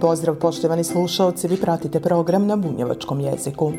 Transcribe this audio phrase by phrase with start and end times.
[0.00, 3.72] Pozdrav poštovani slušalci, vi pratite program na bunjevačkom jeziku.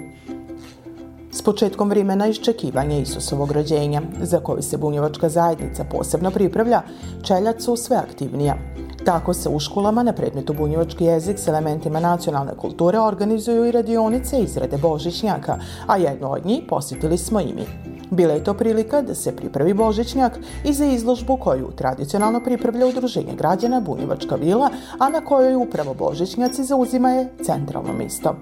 [1.32, 6.82] S početkom vremena iščekivanja Isusovog rođenja, za koji se bunjevačka zajednica posebno pripravlja,
[7.24, 8.58] čeljac su sve aktivnija.
[9.06, 14.40] Tako se u školama na predmetu bunjevački jezik s elementima nacionalne kulture organizuju i radionice
[14.40, 17.99] izrade božićnjaka, a jednu od njih posjetili smo i mi.
[18.12, 23.36] Bila je to prilika da se pripravi Božićnjak i za izložbu koju tradicionalno pripravlja Udruženje
[23.38, 28.36] građana Bunjevačka vila, a na kojoj upravo Božićnjaci zauzimaju centralno mesto.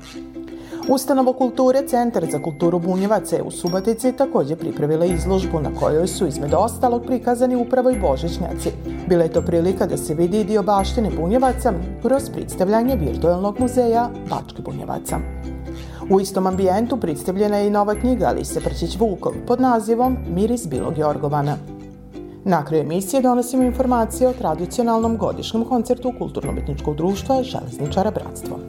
[0.90, 6.28] Ustanova kulture Centar za kulturu Bunjevaca je u Subotici takođe pripravila izložbu na kojoj su
[6.28, 8.72] između ostalog prikazani upravo i Božićnjaci.
[9.08, 14.62] Bila je to prilika da se vidi dio baštine Bunjevaca kroz predstavljanje virtualnog muzeja Bačke
[14.62, 15.20] Bunjevaca.
[16.10, 21.58] U istom ambijentu predstavljena je i nova knjiga Alise Prčić-Vukov pod nazivom Miris Bilog Jorgovana.
[22.44, 28.60] Na kraju emisije donosimo informacije o tradicionalnom godišnjem koncertu Kulturno-umetničkog društva Železničara Bratstvo.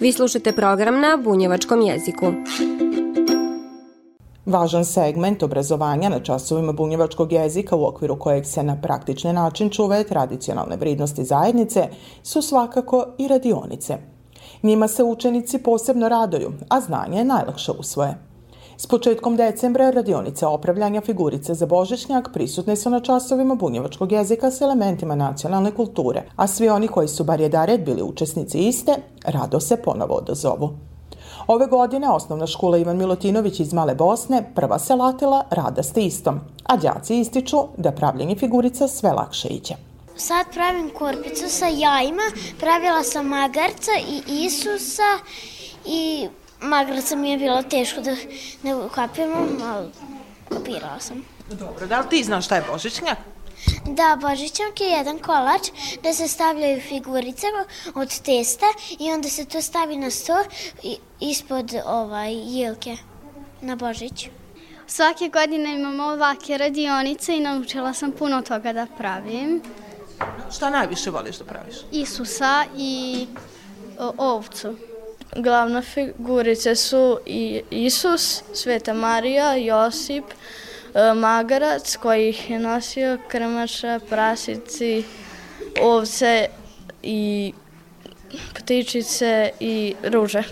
[0.00, 2.26] Vi slušate program na bunjevačkom jeziku.
[4.46, 10.04] Važan segment obrazovanja na časovima bunjevačkog jezika u okviru kojeg se na praktični način čuvaju
[10.04, 11.88] tradicionalne vridnosti zajednice
[12.22, 13.96] su svakako i radionice.
[14.62, 18.14] Njima se učenici posebno radoju, a znanje je najlakše usvoje.
[18.76, 24.60] S početkom decembra radionice opravljanja figurice za božićnjak prisutne su na časovima bunjevačkog jezika s
[24.60, 28.92] elementima nacionalne kulture, a svi oni koji su bar jedared bili učesnici iste,
[29.24, 30.93] rado se ponovo odozovu.
[31.46, 36.40] Ove godine osnovna škola Ivan Milutinović iz Male Bosne prva se latila rada s istom,
[36.64, 39.74] a đaci ističu da pravljenje figurica sve lakše iđe.
[40.16, 42.22] Sad pravim korpicu sa jajima,
[42.60, 45.18] pravila sam magarca i Isusa
[45.86, 46.28] i
[46.60, 48.16] magarca mi je bilo teško da
[48.62, 49.88] ne ukapiram, ali
[50.48, 51.24] kapirala sam.
[51.50, 53.18] Dobro, da li ti znaš šta je božićnjak?
[53.86, 55.62] Da, božićnjak je jedan kolač
[56.02, 57.46] da se stavljaju figurice
[57.94, 58.66] od testa
[58.98, 60.44] i onda se to stavi na sto
[61.20, 62.96] ispod ovaj, jilke
[63.60, 64.28] na Božić.
[64.86, 69.62] Svake godine imamo ovake radionice i naučila sam puno toga da pravim.
[70.56, 71.76] Šta najviše voliš da praviš?
[71.92, 73.26] Isusa i
[74.18, 74.76] ovcu.
[75.36, 80.24] Glavne figurice su i Isus, Sveta Marija, Josip,
[81.16, 85.04] magarac koji ih je nosio, krmača, prasici,
[85.82, 86.46] ovce
[87.02, 87.52] i
[88.54, 90.42] ptičice i ruže.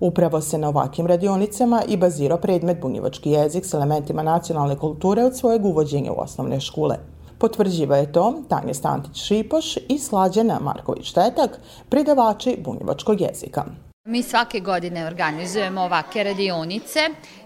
[0.00, 5.36] Upravo se na ovakvim radionicama i bazirao predmet bunjevački jezik s elementima nacionalne kulture od
[5.36, 6.96] svojeg uvođenja u osnovne škole.
[7.38, 11.48] Potvrđiva je to Tanja Stantić-Šipoš i Slađana Marković-Tetak,
[11.88, 13.64] predavači bunjevačkog jezika.
[14.04, 17.00] Mi svake godine organizujemo ovake radionice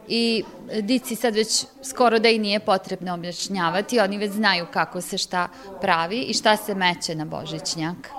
[0.09, 0.45] i
[0.83, 5.49] dici sad već skoro da i nije potrebno objašnjavati, oni već znaju kako se šta
[5.81, 8.11] pravi i šta se meće na božićnjak.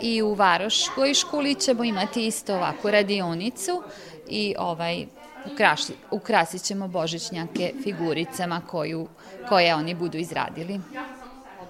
[0.00, 3.82] I u Varoškoj školi ćemo imati isto ovakvu radionicu
[4.28, 5.06] i ovaj
[5.52, 9.08] ukraši, ukrasit ćemo božićnjake figuricama koju,
[9.48, 10.80] koje oni budu izradili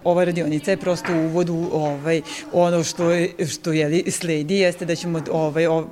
[0.06, 2.22] ova radionica je prosto uvod u ovaj,
[2.52, 3.04] ono što,
[3.48, 5.84] što je, sledi jeste da ćemo ovaj, ovaj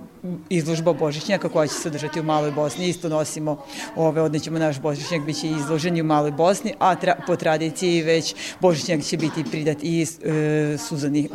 [0.49, 2.89] izložba Božićnjaka koja će se održati u Maloj Bosni.
[2.89, 3.65] Isto nosimo,
[3.97, 8.35] ove, odnećemo naš Božićnjak, bit će izložen u Maloj Bosni, a tra, po tradiciji već
[8.61, 10.07] Božićnjak će biti pridat i e,
[10.79, 11.29] Suzani,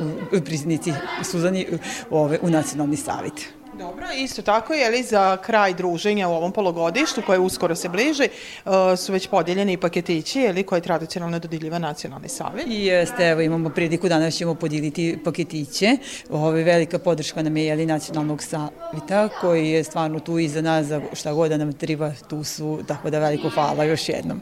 [0.46, 1.66] priznici Suzani
[2.10, 3.59] ove, u Nacionalni savjet.
[3.80, 8.30] Dobro, isto tako je li za kraj druženja u ovom polugodištu koje uskoro se bliži
[8.66, 12.68] uh, su već podijeljeni i paketići je li koje tradicionalno dodiljiva nacionalni savjet?
[12.70, 15.98] Jeste, evo imamo priliku danas ćemo podijeliti paketiće.
[16.30, 20.86] Ovo je velika podrška nam je jeli nacionalnog savjeta koji je stvarno tu iza nas
[20.86, 24.42] za šta god da nam treba, tu su, tako da veliko hvala još jednom.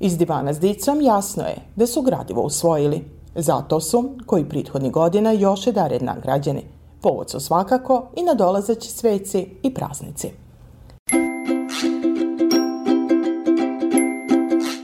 [0.00, 3.04] Iz divana s dicom jasno je da su gradivo usvojili.
[3.34, 6.62] Zato su, koji prethodni godina, još je dared nagrađeni–
[7.00, 10.30] Povod su svakako i nadolazeći sveci i praznici.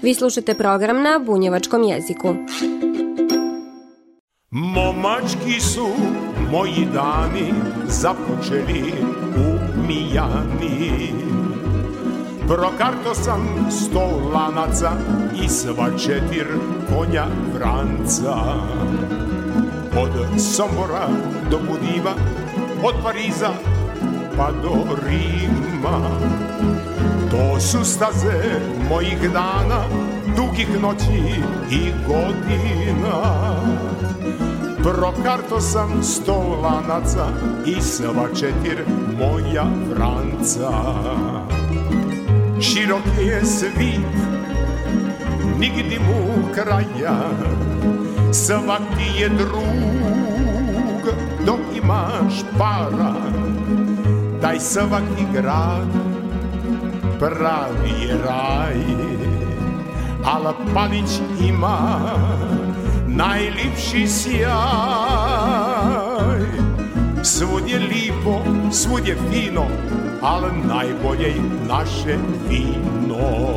[0.02, 2.34] Vi slušate program na bunjevačkom jeziku.
[4.50, 5.86] Momački su
[6.50, 7.52] moji dani
[7.88, 8.92] započeli
[9.36, 11.12] u Mijani
[12.48, 14.90] Prokarto sam sto lanaca
[15.44, 16.46] i sva četir
[16.88, 18.34] konja vranca.
[19.96, 21.08] Od Sombora
[21.50, 22.14] do Budiva,
[22.82, 23.50] od Pariza
[24.36, 25.98] pa do Rima.
[27.30, 28.60] To su staze
[28.90, 29.84] mojih dana,
[30.36, 33.16] dugih noći i godina.
[34.82, 37.26] Prokarto sam sto lanaca
[37.66, 38.84] i sva četir
[39.18, 40.70] moja vranca.
[42.60, 44.31] Širok je svit,
[45.62, 47.18] nigdi mu kraja,
[48.32, 51.02] svak ti je drug,
[51.46, 53.14] dok imaš para,
[54.40, 55.88] taj svaki grad
[57.18, 58.80] pravi je raj.
[60.24, 62.00] Ala Palić ima
[63.06, 64.52] najlipši sjaj
[67.22, 68.42] Svud je lipo,
[68.72, 69.66] svud je fino,
[70.22, 72.16] al najbolje je naše
[72.48, 73.51] vino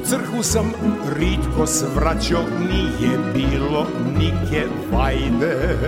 [0.00, 0.72] crkvu sam
[1.16, 3.86] ritko svraćao, nije bilo
[4.18, 5.78] nike vajde.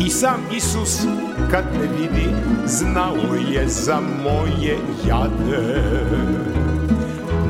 [0.00, 1.00] I sam Isus
[1.50, 2.28] kad me vidi,
[2.66, 4.76] znao je za moje
[5.06, 5.82] jade.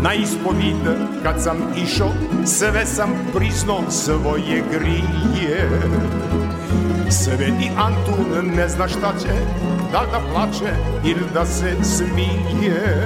[0.03, 0.77] Na ispovid
[1.23, 2.13] kad sam išao,
[2.45, 5.71] sve sam priznao svoje grije.
[7.11, 9.33] Sveti Antun ne zna šta će,
[9.93, 10.75] da da plače
[11.05, 12.97] ili da se smije.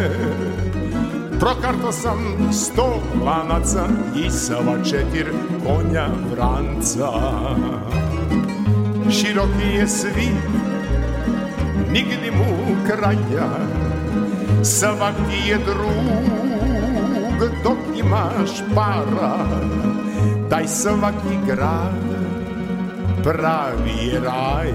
[1.40, 2.18] Prokarto sam
[2.52, 3.86] sto lanaca
[4.16, 5.32] i sva četir
[5.66, 7.10] konja vranca.
[9.10, 10.44] Široki je svit,
[11.92, 13.50] nigdi mu kraja,
[14.62, 16.34] svak ti je drug
[17.64, 19.36] dok imaš para.
[20.50, 22.04] Taj svaki grad
[23.24, 24.72] pravi je raj,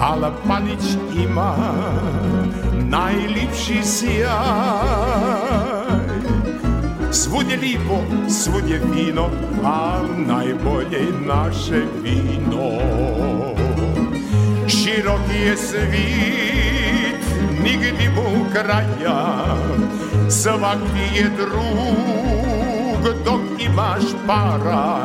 [0.00, 0.84] ala Palić
[1.24, 1.54] ima
[2.90, 4.28] najlipši sjaj.
[7.12, 9.30] Svud je lipo, svud je fino,
[9.64, 12.70] a najbolje naše vino.
[14.68, 17.24] Široki je svit,
[17.62, 19.56] nigdi mu kraja,
[20.28, 22.68] svak ti je drug
[23.24, 25.00] dok imaš para.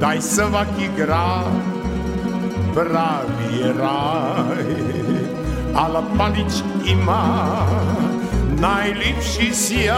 [0.00, 1.62] Daj svaki grad,
[2.74, 4.87] pravi je raj.
[5.74, 7.22] Ala Palić ima
[8.60, 9.88] najlipši sjaj.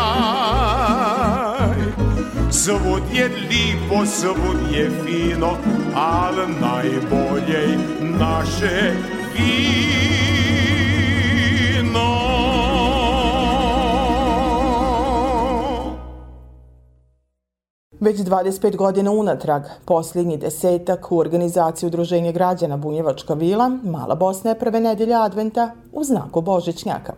[2.50, 5.56] Svud je lipo, svud je fino,
[5.94, 8.92] al najbolje naše
[9.34, 10.29] vino
[18.00, 24.58] Već 25 godina unatrag, posljednji desetak u organizaciji Udruženja građana Bunjevačka vila, Mala Bosna je
[24.58, 27.12] prve nedelje adventa u znaku Božićnjaka.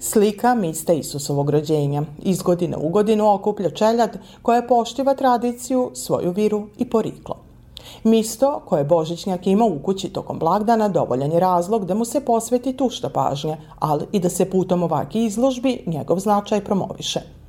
[0.00, 6.66] Slika mista Isusovog rođenja iz godine u godinu okuplja čeljad koja poštiva tradiciju, svoju viru
[6.78, 7.36] i poriklo.
[8.04, 12.76] Misto koje Božićnjak ima u kući tokom blagdana dovoljan je razlog da mu se posveti
[12.76, 17.41] tušta pažnje, ali i da se putom ovaki izložbi njegov značaj promoviše.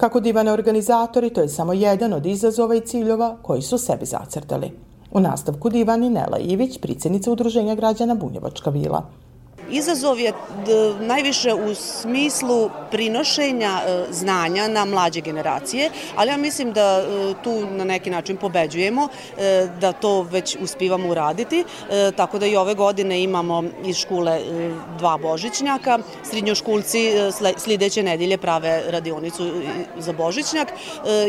[0.00, 4.70] Kako divane organizatori, to je samo jedan od izazova i ciljeva koji su sebi zacrtali.
[5.12, 9.02] U nastavku divani Nela Ivić, predsjednica Udruženja građana Bunjevačka vila.
[9.70, 10.32] Izazov je
[11.00, 17.66] najviše u smislu prinošenja e, znanja na mlađe generacije, ali ja mislim da e, tu
[17.70, 19.08] na neki način pobeđujemo,
[19.38, 21.64] e, da to već uspivamo uraditi,
[22.16, 24.40] tako da i ove godine imamo iz škole
[24.98, 25.98] dva božićnjaka,
[26.30, 27.10] srednjoškulci
[27.56, 29.50] slideće nedelje prave radionicu
[29.98, 30.68] za božićnjak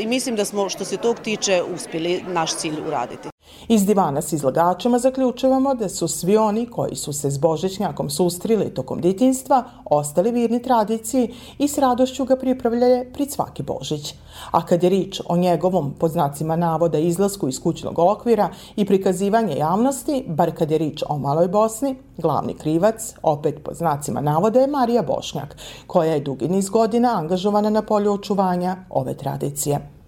[0.02, 3.31] i mislim da smo što se tog tiče uspili naš cilj uraditi.
[3.68, 8.74] Iz divana s izlagačima zaključujemo da su svi oni koji su se s Božićnjakom sustrili
[8.74, 14.16] tokom ditinstva ostali virni tradiciji i s radošću ga pripravljaju prid svaki Božić.
[14.52, 19.56] A kad je rič o njegovom, pod znacima navoda, izlasku iz kućnog okvira i prikazivanje
[19.56, 24.68] javnosti, bar kad je rič o Maloj Bosni, glavni krivac, opet pod znacima navoda, je
[24.68, 30.01] Marija Bošnjak, koja je dugi niz godina angažovana na polju očuvanja ove tradicije.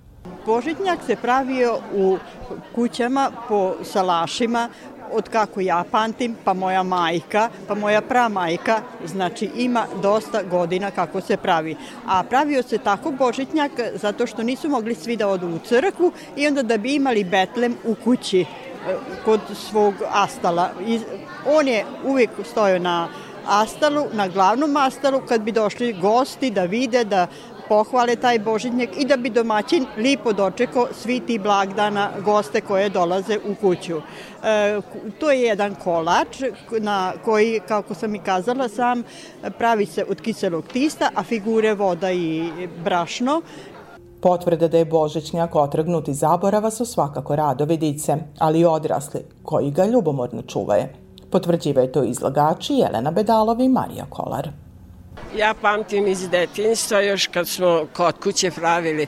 [0.46, 2.18] Božitnjak se pravio u
[2.76, 4.70] kućama po salašima
[5.12, 11.22] od kako ja pamtim, pa moja majka, pa moja pramajka, znači ima dosta godina kako
[11.22, 11.76] se pravi.
[12.08, 16.48] A pravio se tako božićnjak zato što nisu mogli svi da odu u crkvu i
[16.48, 18.46] onda da bi imali betlem u kući e,
[19.26, 20.70] kod svog astala.
[20.88, 21.00] I
[21.46, 23.08] on je uvijek stojao na
[23.48, 27.28] astalu, na glavnom astalu, kad bi došli gosti da vide da
[27.70, 33.38] pohvale taj božićnjak i da bi domaćin lipo dočekao svi ti blagdana goste koje dolaze
[33.38, 33.98] u kuću.
[33.98, 34.80] E,
[35.20, 36.42] to je jedan kolač
[36.80, 39.04] na koji, kako sam i kazala sam,
[39.58, 42.52] pravi se od kiselog tista, a figure voda i
[42.84, 43.42] brašno
[44.24, 49.72] Potvrde da je Božićnjak otrgnut iz zaborava su svakako radovi dice, ali i odrasli, koji
[49.72, 50.84] ga ljubomorno čuvaju.
[51.30, 54.50] Potvrđivaju to izlagači Jelena Bedalov i Marija Kolar.
[55.38, 59.08] Ja pamtim iz detinjstva još kad smo kod kuće pravili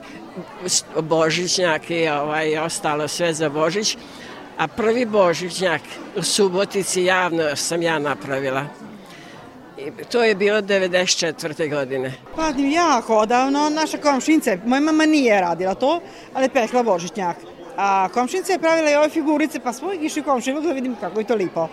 [1.01, 3.97] božićnjak i ovaj, ostalo sve za Božić.
[4.57, 5.81] A prvi božićnjak
[6.15, 8.65] u Subotici javno sam ja napravila.
[9.77, 11.69] I to je bilo 94.
[11.69, 12.13] godine.
[12.35, 16.01] Pa jako odavno, naša komšinica, moja mama nije radila to,
[16.33, 17.37] ali pekla božićnjak.
[17.77, 21.25] A komšinica je pravila i ove figurice, pa smo išli komšinu da vidimo kako je
[21.25, 21.67] to lipo.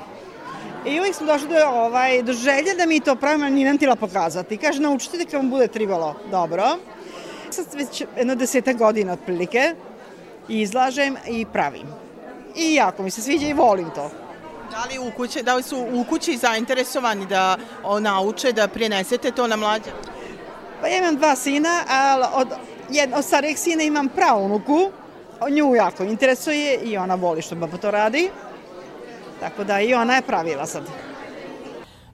[0.87, 3.97] I uvijek smo došli do, ovaj, do želje da mi to pravimo, nije nam tila
[3.97, 4.57] pokazati.
[4.57, 6.79] Kaže, naučite da vam bude tribalo dobro.
[7.51, 9.75] Sad već jedno deseta godina otprilike
[10.49, 11.87] izlažem i pravim.
[12.57, 14.11] I jako mi se sviđa i volim to.
[14.71, 17.57] Da li, u kući, da li su u kući zainteresovani da
[18.01, 19.91] nauče, da prenesete to na mlađe?
[20.81, 22.49] Pa ja imam dva sina, ali od,
[22.91, 24.91] jedno, od starijeg sina imam pravunuku.
[25.51, 28.31] Nju jako interesuje i ona voli što baba to radi.
[29.43, 30.83] Tako da i ona je pravila sad.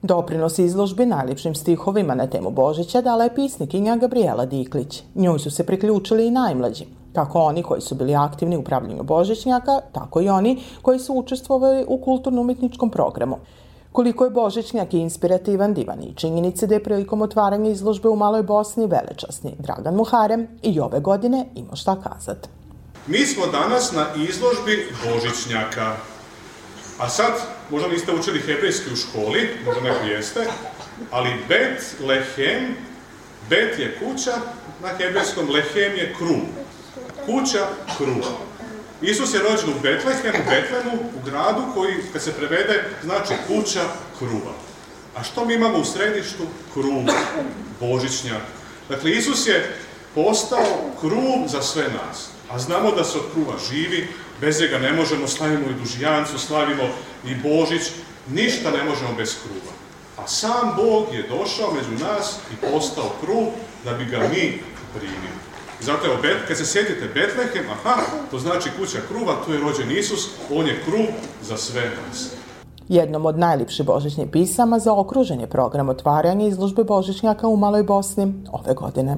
[0.01, 5.03] Doprinos izložbi najljepšim stihovima na temu Božića dala je pisnikinja Gabriela Diklić.
[5.15, 9.79] Njoj su se priključili i najmlađi, kako oni koji su bili aktivni u pravljenju Božićnjaka,
[9.91, 13.37] tako i oni koji su učestvovali u kulturno-umetničkom programu.
[13.91, 18.87] Koliko je Božićnjak inspirativan divan i činjenice da je prilikom otvaranja izložbe u Maloj Bosni
[18.87, 22.49] velečasni Dragan Muharem i ove godine ima šta kazat.
[23.07, 26.18] Mi smo danas na izložbi Božićnjaka.
[26.99, 27.33] A sad,
[27.69, 30.45] možda niste učili hebrejski u školi, možda neko jeste,
[31.11, 32.75] ali Bet Lehem,
[33.49, 34.37] Bet je kuća,
[34.81, 36.43] na hebrejskom Lehem je kruh.
[37.25, 38.35] Kuća kruha.
[39.01, 43.83] Isus je rođen u Betlehemu, Betlemu, u gradu koji, kad se prevede, znači kuća
[44.17, 44.53] kruha.
[45.15, 46.43] A što mi imamo u središtu?
[46.73, 47.03] Kruh,
[47.79, 48.41] božićnjak.
[48.89, 49.75] Dakle, Isus je
[50.15, 52.29] postao kruh za sve nas.
[52.49, 54.07] A znamo da se od kruha živi,
[54.41, 56.83] bez njega ne možemo, slavimo i dužijancu, slavimo
[57.25, 57.81] i Božić,
[58.29, 59.75] ništa ne možemo bez kruha.
[60.17, 63.47] A sam Bog je došao među nas i postao kruh
[63.85, 64.61] da bi ga mi
[64.97, 65.39] primili.
[65.81, 68.01] Zato je, kad se sjetite Betlehem, aha,
[68.31, 71.09] to znači kuća kruva, tu je rođen Isus, on je kruh
[71.41, 72.29] za sve nas.
[72.89, 78.73] Jednom od najljepših božićnih pisama za okruženje program otvaranja izložbe Božićnjaka u Maloj Bosni ove
[78.73, 79.17] godine.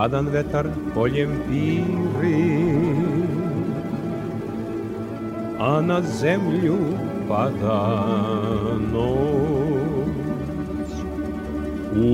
[0.00, 0.64] Hladan vetar
[0.94, 2.44] poljem piri.
[5.60, 6.78] A na zemlju
[7.28, 7.80] pada
[8.92, 10.90] noć.
[11.96, 12.08] U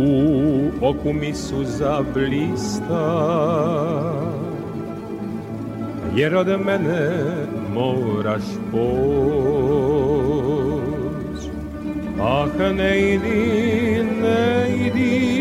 [0.83, 3.07] oku mi suza blista
[6.16, 7.11] Jer od mene
[7.75, 8.87] moraš poć.
[12.21, 15.36] Ah ne idi, ne idi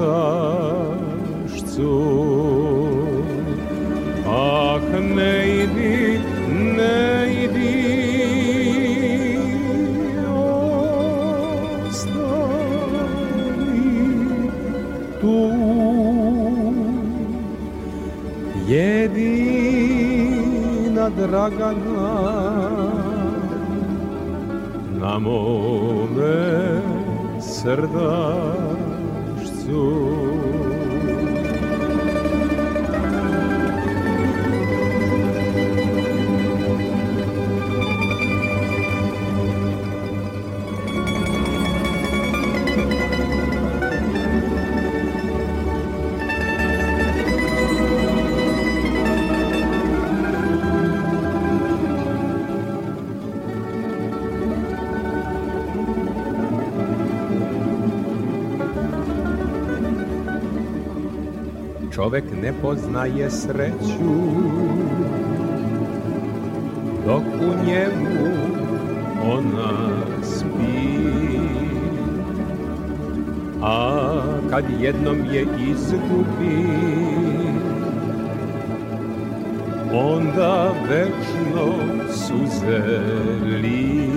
[4.29, 4.81] Ah,
[5.17, 6.21] ne idi,
[6.77, 7.77] ne idi,
[10.37, 11.11] ostani
[15.21, 15.37] tu.
[21.07, 22.11] Jedina Dragana
[25.01, 26.83] na mome
[27.41, 28.57] srdašcu.
[61.97, 64.15] Čovek ne poznaje sreću
[67.07, 68.27] Dok u njemu
[69.23, 69.73] ona
[70.23, 71.07] spi.
[73.63, 74.09] A
[74.51, 76.67] kad jednom je izgubi
[79.93, 81.75] Onda večno
[82.13, 82.79] suze
[83.63, 84.09] li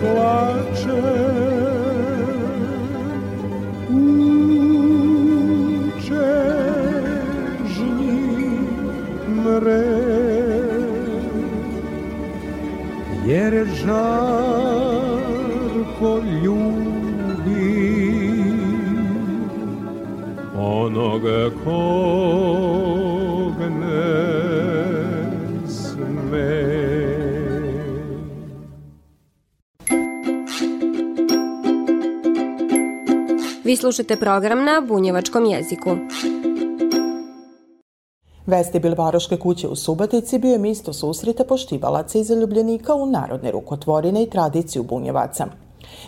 [0.00, 1.30] plačem
[13.60, 14.00] jer žarko
[16.44, 17.80] ljubi
[20.56, 24.10] onoga kog ne
[25.68, 26.50] sme.
[33.64, 35.96] Vi slušate program na bunjevačkom jeziku.
[38.50, 44.22] Vestibil Varoške kuće u Subotici bio je mjesto susreta poštivalaca i zaljubljenika u narodne rukotvorine
[44.22, 45.46] i tradiciju bunjevaca.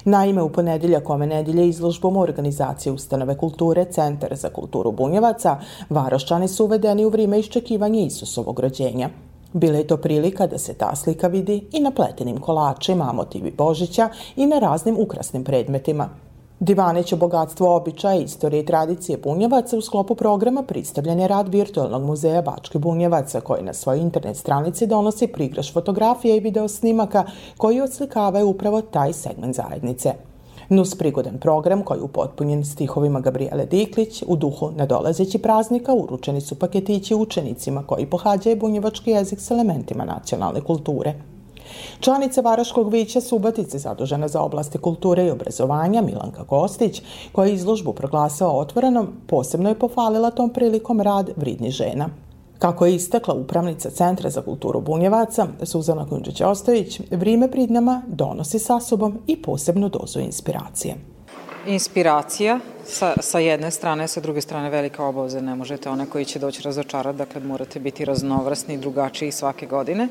[0.04, 5.56] Naime, u ponedjeljak ove nedjelje izložbom organizacije Ustanove kulture Centar za kulturu bunjevaca,
[5.90, 9.08] Varoščani su uvedeni u vrijeme iščekivanja Isusovog rođenja.
[9.52, 14.08] Bila je to prilika da se ta slika vidi i na pletenim kolačima, motivi Božića
[14.36, 16.08] i na raznim ukrasnim predmetima.
[16.62, 22.02] Divanić o bogatstvu običaja, istorije i tradicije bunjevaca u sklopu programa predstavljen je rad virtualnog
[22.02, 27.24] muzeja Bačke bunjevaca koji na svojoj internet stranici donosi prigraš fotografija i video snimaka
[27.56, 30.14] koji odslikavaju upravo taj segment zajednice.
[30.68, 36.54] Nus prigodan program koji je upotpunjen stihovima Gabriele Diklić u duhu nadolazeći praznika uručeni su
[36.54, 41.14] paketići učenicima koji pohađaju bunjevački jezik s elementima nacionalne kulture.
[42.00, 47.92] Članica Varaškog vića Subatice zadužena za oblasti kulture i obrazovanja Milanka Kostić, koja je izložbu
[47.92, 52.08] proglasila otvorenom, posebno je pofalila tom prilikom rad vridni žena.
[52.58, 58.80] Kako je istakla upravnica Centra za kulturu Bunjevaca, Suzana Kunđeć-Ostojić, vrijeme prid nama donosi sa
[58.80, 60.96] sobom i posebnu dozu inspiracije.
[61.66, 66.38] Inspiracija sa, sa jedne strane, sa druge strane velika obaveza, ne možete one koji će
[66.38, 70.08] doći razočarati, dakle morate biti raznovrsni i drugačiji svake godine.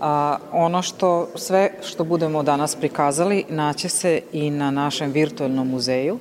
[0.00, 6.18] A, ono što sve što budemo danas prikazali naće se i na našem virtualnom muzeju.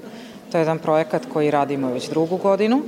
[0.52, 2.82] To je jedan projekat koji radimo već drugu godinu.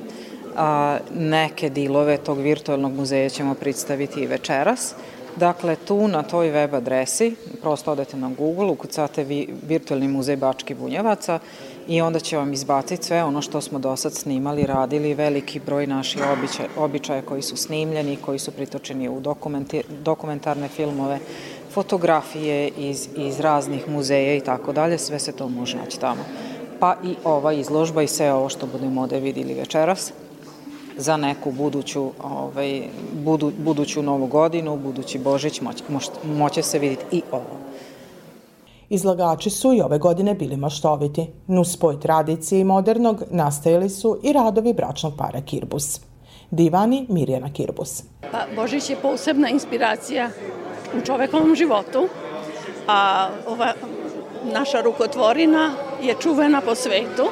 [0.56, 4.96] A, neke dilove tog virtualnog muzeja ćemo predstaviti i večeras.
[5.38, 10.74] Dakle, tu na toj web adresi, prosto odete na Google, ukucate vi, virtualni muzej Bački
[10.74, 11.40] Bunjevaca
[11.88, 15.88] i onda će vam izbaciti sve ono što smo do sad snimali, radili, veliki broj
[15.88, 19.22] naših običaja, običaja koji su snimljeni, koji su pritočeni u
[20.04, 21.20] dokumentarne filmove,
[21.72, 26.26] fotografije iz, iz raznih muzeja i tako dalje, sve se to može naći tamo.
[26.80, 30.14] Pa i ova izložba i sve ovo što budemo ovde videli večeras
[30.98, 32.82] za neku buduću, ovaj,
[33.14, 37.58] budu, buduću novu godinu, budući Božić, moć, moć, moće se vidjeti i ovo.
[38.90, 41.28] Izlagači su i ove godine bili maštoviti.
[41.48, 46.00] Nus spoj tradicije i modernog nastajali su i radovi bračnog para Kirbus.
[46.52, 48.04] Divani Mirjana Kirbus.
[48.32, 50.30] Pa, Božić je posebna inspiracija
[50.98, 52.08] u čovekovom životu,
[52.88, 53.74] a ova
[54.54, 57.24] naša rukotvorina je čuvena po svetu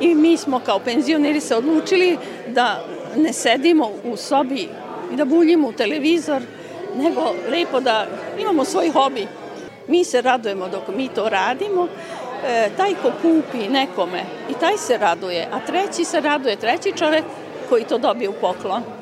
[0.00, 2.84] i mi smo kao penzioneri se odlučili da
[3.16, 4.68] ne sedimo u sobi
[5.12, 6.42] i da buljimo u televizor,
[6.96, 8.06] nego lepo da
[8.40, 9.26] imamo svoj hobi
[9.88, 11.88] Mi se radujemo dok mi to radimo,
[12.46, 17.24] e, taj ko kupi nekome i taj se raduje, a treći se raduje, treći čovek
[17.68, 18.97] koji to dobije u poklon.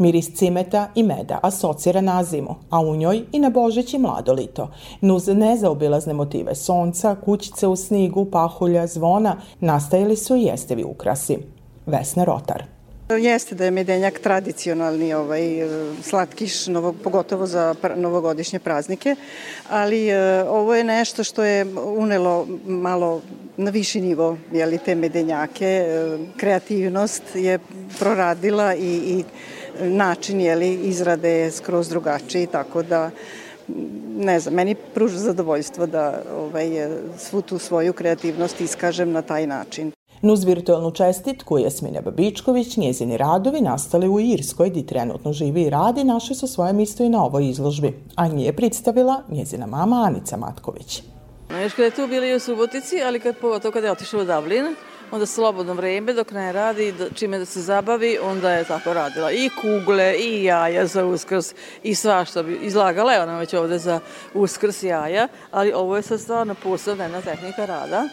[0.00, 4.32] Miris cimeta i meda asocira na zimu, a u njoj i na Božić i mlado
[4.32, 4.70] lito.
[5.00, 11.38] Nuz nezaobilazne motive sonca, kućice u snigu, pahulja, zvona, nastajali su i jestevi ukrasi.
[11.86, 12.64] Vesna Rotar.
[13.18, 15.42] Jeste da je medenjak tradicionalni ovaj,
[16.02, 19.16] slatkiš, novo, pogotovo za pr novogodišnje praznike,
[19.70, 23.20] ali e, ovo je nešto što je unelo malo
[23.56, 25.66] na viši nivo jeli, te medenjake.
[25.66, 27.58] E, kreativnost je
[27.98, 29.24] proradila i, i
[29.82, 33.10] način jeli, izrade je skroz drugačiji, tako da
[34.16, 36.68] ne znam, meni pruža zadovoljstvo da ovaj,
[37.18, 39.92] svu tu svoju kreativnost iskažem na taj način.
[40.22, 46.04] Nuz virtualnu čestitku Jasmine Babičković, njezini radovi nastali u Irskoj, gdje trenutno živi i radi,
[46.04, 51.02] našli su svoje mjesto i na ovoj izložbi, a nije predstavila njezina mama Anica Matković.
[51.62, 54.64] Još kada je tu bili u Subotici, ali kad pogotovo kada je otišla u Dublin,
[55.10, 59.32] onda slobodno vreme dok ne radi, čime da se zabavi, onda je tako radila.
[59.32, 64.00] I kugle, i jaja za uskrs, i svašta izlagala je ona već ovde za
[64.34, 68.08] uskrs jaja, ali ovo je sad stvarno posebna tehnika rada,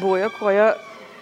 [0.00, 0.74] boja koja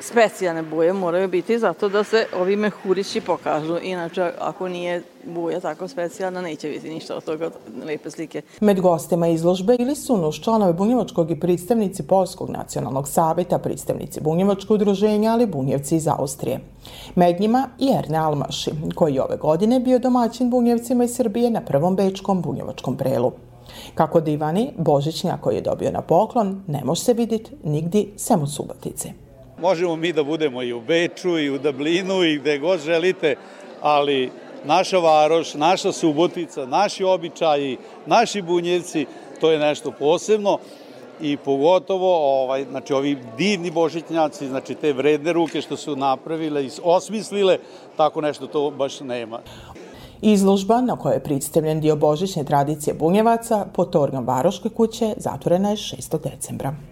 [0.02, 3.78] specijalne boje moraju biti zato da se ovi mehurići pokažu.
[3.82, 7.50] Inače, ako nije boja tako specijalna, neće biti ništa od toga
[7.84, 8.42] lepe slike.
[8.60, 14.74] Med gostima izložbe ili su nuš članove Bunjevačkog i predstavnici Polskog nacionalnog saveta, predstavnici Bunjevačkog
[14.74, 16.60] udruženja, ali Bunjevci iz Austrije.
[17.14, 21.96] Med njima i Erne Almaši, koji ove godine bio domaćin Bunjevcima iz Srbije na prvom
[21.96, 23.32] bečkom Bunjevačkom prelu.
[23.94, 28.46] Kako divani, Božićnjak koji je dobio na poklon, ne može se vidjeti nigdi sem u
[28.46, 29.21] Subotice.
[29.62, 33.36] Možemo mi da budemo i u Beču i u Dublinu i gde god želite,
[33.80, 34.30] ali
[34.64, 39.06] naša varoš, naša Subotica, naši običaji, naši bunjevci,
[39.40, 40.58] to je nešto posebno
[41.20, 46.70] i pogotovo ovaj, znači, ovi divni božićnjaci, znači te vredne ruke što su napravile i
[46.82, 47.58] osmislile,
[47.96, 49.40] tako nešto to baš nema.
[50.22, 55.76] Izložba na kojoj je predstavljen dio božićne tradicije bunjevaca pod tornom Varoške kuće zatvorena je
[55.76, 56.30] 6.
[56.30, 56.91] decembra.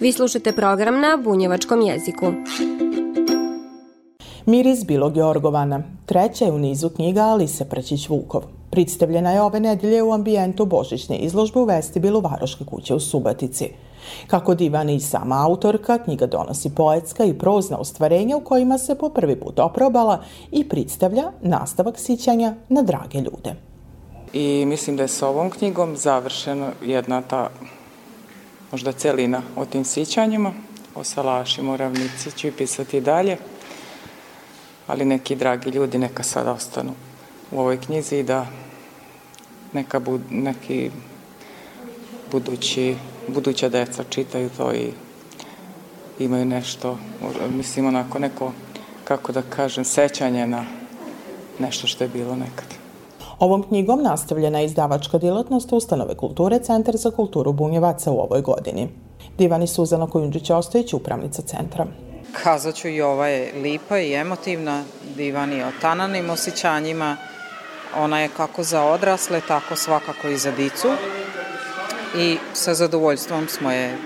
[0.00, 2.32] Vi slušate program na bunjevačkom jeziku.
[4.46, 8.40] Miris Bilo Georgovana, treća je u nizu knjiga Alise Prčić-Vukov.
[8.70, 13.68] Predstavljena je ove nedelje u ambijentu Božićne izložbe u vestibilu Varoške kuće u Subatici.
[14.26, 19.08] Kako divan i sama autorka, knjiga donosi poetska i prozna ostvarenja u kojima se po
[19.08, 23.54] prvi put oprobala i predstavlja nastavak sićanja na drage ljude.
[24.32, 27.48] I mislim da je s ovom knjigom završena jedna ta
[28.72, 30.52] možda celina o tim sićanjima,
[30.94, 33.36] o salašima, o ravnici ću i pisati dalje,
[34.86, 36.92] ali neki dragi ljudi neka sad ostanu
[37.50, 38.46] u ovoj knjizi i da
[39.72, 40.90] neka bud, neki
[42.32, 42.96] budući,
[43.28, 44.92] buduća deca čitaju to i
[46.18, 46.98] imaju nešto,
[47.56, 48.52] mislim onako neko,
[49.04, 50.64] kako da kažem, sećanje na
[51.58, 52.79] nešto što je bilo nekad.
[53.40, 58.88] Ovom knjigom nastavljena je izdavačka djelatnost Ustanove kulture Centar za kulturu Bunjevaca u ovoj godini.
[59.38, 61.86] Divani Suzana Kojundžić Ostojić, upravnica centra.
[62.42, 64.84] Kazat ću i ova je lipa i emotivna,
[65.16, 67.16] divani o tananim osjećanjima.
[67.98, 70.88] Ona je kako za odrasle, tako svakako i za dicu.
[72.18, 73.96] I sa zadovoljstvom smo je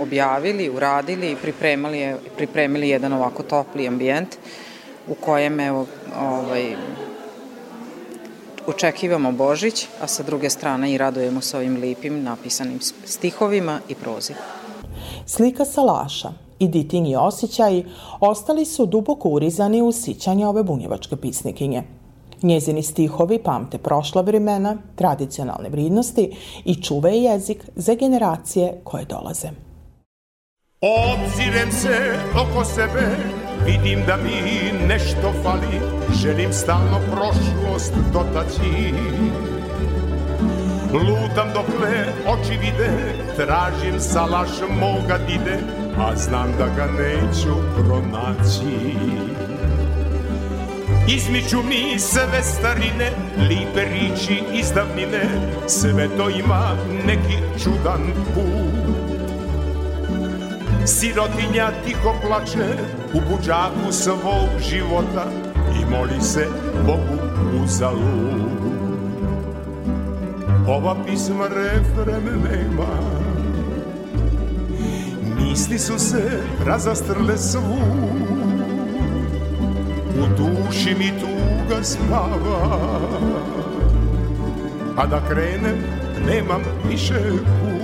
[0.00, 4.36] objavili, uradili i pripremili, pripremili jedan ovako topli ambijent
[5.08, 5.86] u kojem evo,
[6.20, 6.76] ovaj,
[8.66, 14.32] očekivamo Božić, a sa druge strane i radujemo se ovim lipim napisanim stihovima i prozi.
[15.26, 17.84] Slika Salaša i ditinji osjećaji
[18.20, 21.82] ostali su duboko urizani u sićanje ove bunjevačke pisnikinje.
[22.42, 29.48] Njezini stihovi pamte prošla vremena, tradicionalne vridnosti i čuve jezik za generacije koje dolaze.
[30.80, 33.16] Obzirem se oko sebe,
[33.66, 35.80] vidim da mi nešto fali,
[36.22, 38.94] želim stalno prošlost dotaći.
[40.92, 42.90] Lutam dokle oči vide,
[43.36, 44.50] tražim salaš
[44.80, 45.58] moga dide,
[45.98, 48.94] a znam da ga neću pronaći.
[51.08, 53.10] Izmiču mi sve starine,
[53.48, 55.22] lipe riči iz davnine,
[55.66, 58.02] sve to ima neki čudan
[58.34, 59.03] put.
[60.86, 62.76] Sirotinja tiho plače
[63.14, 65.24] u buđaku svog života
[65.80, 66.48] i moli se
[66.86, 68.64] Bogu uzalud.
[70.68, 72.86] Ova pisma refren nema,
[75.36, 77.78] misli su se razastrle svu.
[80.20, 82.78] U duši mi tuga spava,
[84.96, 85.76] a da krenem
[86.26, 87.83] nemam više put.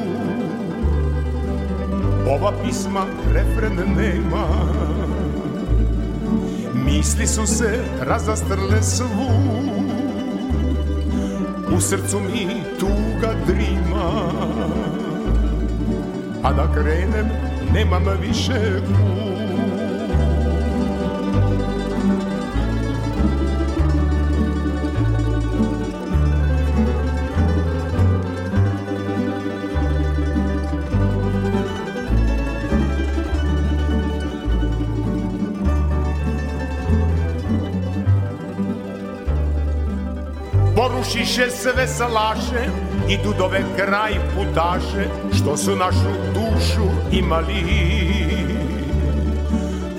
[2.30, 4.46] Ova pisma refren nema.
[6.84, 9.30] Misli su se razastrle svu.
[11.76, 12.46] U srcu mi
[12.80, 14.30] tuga drima.
[16.42, 17.28] A da krenem
[17.72, 19.39] nemam više kud
[41.00, 42.68] Porušiše sve salaše
[43.08, 47.64] i dudove kraj putaše što su našu dušu imali.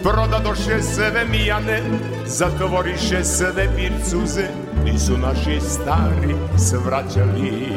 [0.03, 1.81] Prodadoše sve mijane,
[2.25, 4.47] zatvoriše sve pircuze,
[4.85, 7.67] nisu naši stari svraćali.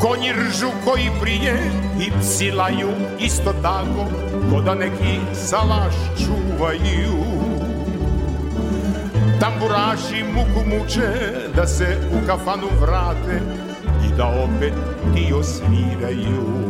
[0.00, 4.08] Konji ržu koji prije i psi laju isto tako,
[4.50, 7.51] ko da neki salaš čuvaju.
[9.42, 11.10] Tamburaši muku muče
[11.56, 13.40] da se u kafanu vrate
[14.06, 14.72] i da opet
[15.14, 16.62] ti osviraju.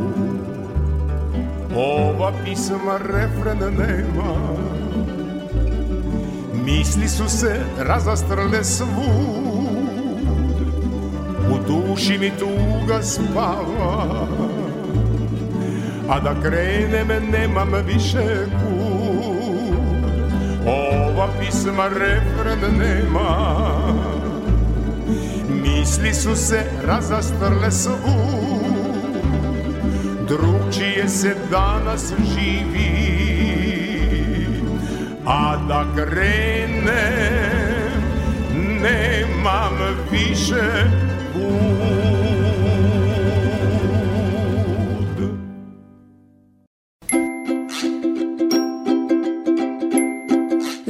[1.77, 4.35] Ova pisma refren nema,
[6.65, 8.93] misli su se razastrle svud,
[11.51, 14.27] u duši mi tuga spava,
[16.09, 18.93] a da krenem nemam više kud.
[21.13, 23.31] Ova pisma refren nema.
[25.63, 29.13] Misli su se razastrle svud
[30.29, 32.93] Drugčije se danas živi.
[35.27, 37.43] A da krene
[38.83, 39.79] Nemam
[40.11, 40.91] više
[41.33, 41.82] put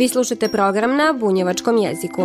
[0.02, 2.22] Vi slušate program na bunjevačkom jeziku.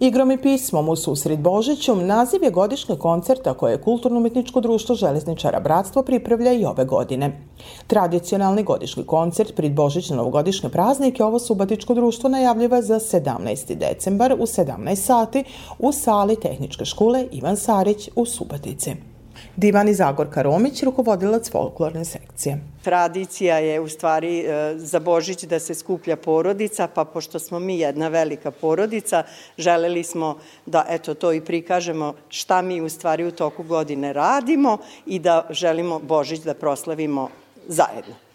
[0.00, 6.02] Igrom i pismom u susret Božićom naziv je godišnjeg koncerta koje Kulturno-umetničko društvo Železničara Bratstvo
[6.02, 7.42] pripravlja i ove godine.
[7.86, 13.74] Tradicionalni godišnji koncert prid Božićne novogodišnje praznike ovo Subatičko društvo najavljiva za 17.
[13.74, 15.44] decembar u 17 sati
[15.78, 19.11] u sali Tehničke škole Ivan Sarić u Subatici.
[19.56, 22.58] Divani Zagorka Romić, rukovodilac folklorne sekcije.
[22.82, 27.78] Tradicija je u stvari e, za Božić da se skuplja porodica, pa pošto smo mi
[27.78, 29.22] jedna velika porodica,
[29.58, 34.78] želeli smo da eto to i prikažemo šta mi u stvari u toku godine radimo
[35.06, 37.28] i da želimo Božić da proslavimo
[37.68, 38.31] zajedno.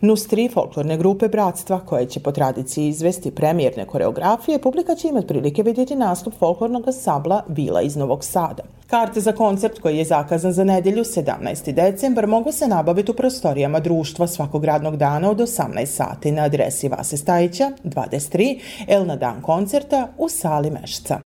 [0.00, 5.26] NUS 3 folklorne grupe Bratstva, koje će po tradiciji izvesti premijerne koreografije, publika će imati
[5.26, 8.62] prilike vidjeti nastup folklornog sabla Vila iz Novog Sada.
[8.86, 11.72] Karte za koncert koji je zakazan za nedelju 17.
[11.72, 16.88] decembar mogu se nabaviti u prostorijama društva svakog radnog dana od 18 sati na adresi
[16.88, 21.20] Vase Stajića 23 el na dan koncerta u sali Mešca.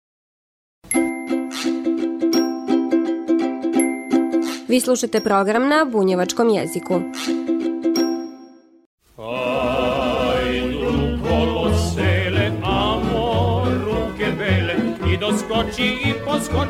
[4.69, 7.01] Vi slušate program na bunjevačkom jeziku.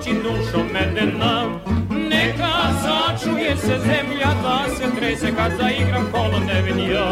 [0.08, 1.60] Poskoči dušo medena
[2.10, 7.04] Neka začuje se zemlja da se trese Kad zaigram kolo nevenja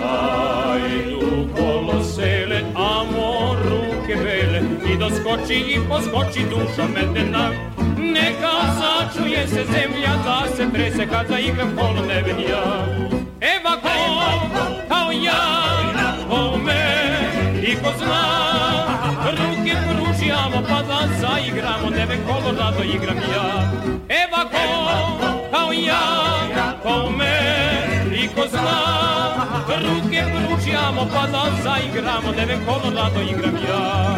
[0.00, 7.50] Ajdu kolo sele, amo ruke bele I doskoči i poskoči dušo medena
[7.98, 12.62] Neka začuje se zemlja da se trese Kad zaigram kolo nevenja
[13.40, 13.88] Eva ko,
[14.88, 15.42] kao ja,
[16.28, 17.00] ko me
[17.62, 17.92] i ko
[19.10, 21.90] Ruke pružijamo pa da zaigramo.
[21.90, 23.70] Neve kolo rado igram ja.
[24.08, 24.64] Eva ko,
[25.50, 26.02] kao ja,
[26.82, 27.36] ko me
[28.22, 28.80] i ko zna.
[29.82, 32.32] Ruke pružijamo pa da zaigramo.
[32.36, 34.10] Neve kolo rado igram ja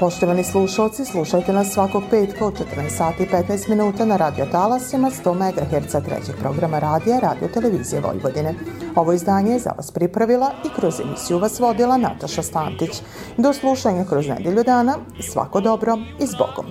[0.00, 5.10] Poštovani slušalci, slušajte nas svakog petka od 14 sati i 15 minuta na radio talasima
[5.10, 8.54] 100 MHz trećeg programa radija Radio Televizije Vojvodine.
[8.96, 13.02] Ovo izdanje je za vas pripravila i kroz emisiju vas vodila Nataša Stantić.
[13.36, 16.66] Do slušanja kroz nedelju dana, svako dobro i s Bogom.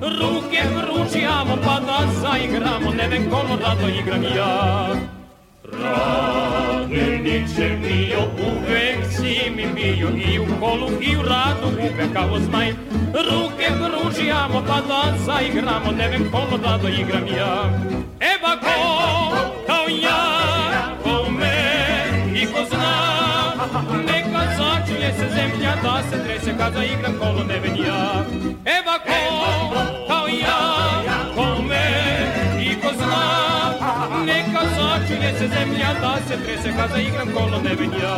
[0.00, 5.21] Ruke pružijamo pa da zaigramo Neve kolo rado igram ja
[5.80, 12.72] Radeniče mio, uvek si mi bio I u kolu i u radu uvek kao zmaj.
[13.14, 17.70] Ruke pružijamo pa da zaigramo Nevem kolo da doigram ja.
[18.20, 18.76] Eva ko,
[19.66, 20.22] kao ja,
[21.02, 21.56] ko me
[22.34, 23.22] i ko zna.
[24.06, 28.24] Neka začuje se zemlja da se trese Kad zaigram kolo neven ja.
[28.64, 29.20] Eva ko,
[30.08, 31.01] kao ja,
[35.42, 38.14] σε ζεμιά, τα σε τρία, σε χάζα, ήγραμ, κόλλον, εβενιά.